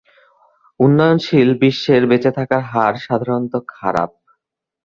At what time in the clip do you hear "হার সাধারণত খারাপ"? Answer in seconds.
2.71-4.11